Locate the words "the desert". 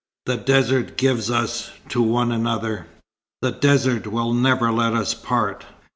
0.25-0.97, 3.43-4.07